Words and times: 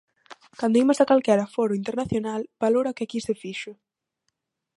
Cando 0.59 0.79
imos 0.83 0.97
a 0.99 1.07
calquera 1.11 1.51
foro 1.55 1.77
internacional, 1.81 2.41
valora 2.63 2.91
o 2.91 2.95
que 2.97 3.05
aquí 3.05 3.19
se 3.27 3.39
fixo. 3.43 3.71